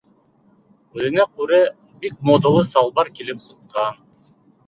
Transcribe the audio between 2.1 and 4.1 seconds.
модалы салбар килеп сыҡҡан.